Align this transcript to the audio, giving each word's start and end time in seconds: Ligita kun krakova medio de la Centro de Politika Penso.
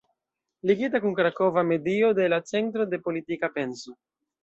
Ligita 0.69 1.01
kun 1.03 1.13
krakova 1.19 1.65
medio 1.73 2.11
de 2.23 2.29
la 2.35 2.43
Centro 2.55 2.91
de 2.97 3.05
Politika 3.07 3.55
Penso. 3.61 3.99